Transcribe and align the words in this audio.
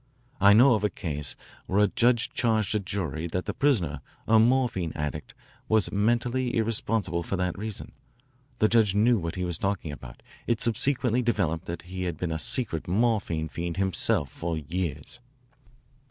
I 0.39 0.53
know 0.53 0.73
of 0.73 0.83
a 0.83 0.89
case 0.89 1.35
where 1.67 1.77
a 1.79 1.87
judge 1.87 2.31
charged 2.33 2.73
a 2.73 2.79
jury 2.79 3.27
that 3.27 3.45
the 3.45 3.53
prisoner, 3.53 4.01
a 4.27 4.39
morphine 4.39 4.93
addict, 4.95 5.35
was 5.69 5.91
mentally 5.91 6.57
irresponsible 6.57 7.21
for 7.21 7.37
that 7.37 7.55
reason. 7.55 7.91
The 8.57 8.67
judge 8.67 8.95
knew 8.95 9.19
what 9.19 9.35
he 9.35 9.45
was 9.45 9.59
talking 9.59 9.91
about. 9.91 10.23
It 10.47 10.59
subsequently 10.59 11.21
developed 11.21 11.65
that 11.65 11.83
he 11.83 12.05
had 12.05 12.17
been 12.17 12.31
a 12.31 12.39
secret 12.39 12.87
morphine 12.87 13.47
fiend 13.47 13.77
himself 13.77 14.31
for 14.31 14.57
years." 14.57 15.19